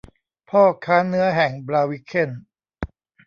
[0.49, 2.29] พ่อค้าเนื้อแห่งบลาวิเคน